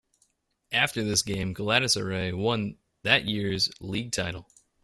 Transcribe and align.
After 0.71 1.03
this 1.03 1.21
game, 1.21 1.53
Galatasaray 1.53 2.35
won 2.35 2.79
that 3.03 3.25
year's 3.27 3.69
League 3.79 4.11
title. 4.11 4.49